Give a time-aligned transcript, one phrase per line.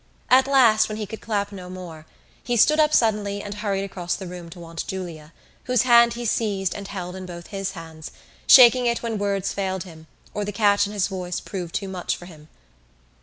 [0.31, 2.07] At last, when he could clap no more,
[2.43, 5.31] he stood up suddenly and hurried across the room to Aunt Julia
[5.65, 8.09] whose hand he seized and held in both his hands,
[8.47, 12.17] shaking it when words failed him or the catch in his voice proved too much
[12.17, 12.47] for him.